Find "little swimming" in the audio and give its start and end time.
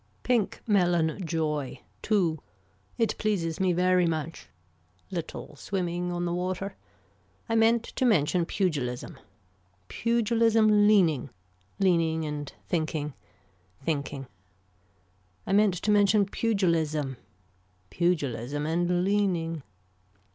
5.11-6.11